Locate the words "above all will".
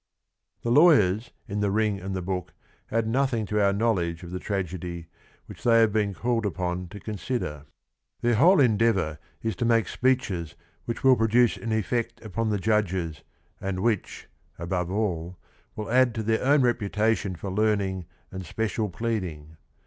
14.57-15.91